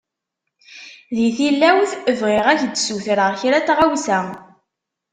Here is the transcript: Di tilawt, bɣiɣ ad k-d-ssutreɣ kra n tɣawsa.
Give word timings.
Di 1.15 1.27
tilawt, 1.37 1.91
bɣiɣ 2.19 2.45
ad 2.49 2.59
k-d-ssutreɣ 2.61 3.31
kra 3.41 3.59
n 3.61 3.65
tɣawsa. 3.67 4.19